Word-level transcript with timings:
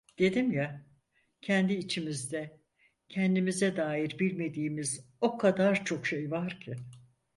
Dedim 0.19 0.51
ya, 0.51 0.85
kendi 1.41 1.73
içimizde, 1.73 2.57
kendimize 3.09 3.77
dair 3.77 4.19
bilmediğimiz 4.19 5.09
o 5.21 5.37
kadar 5.37 5.85
çok 5.85 6.07
şey 6.07 6.31
var 6.31 6.59
ki… 6.59 6.75